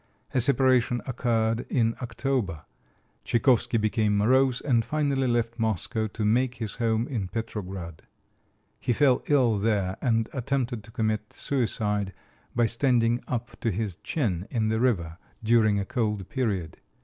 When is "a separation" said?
0.33-0.99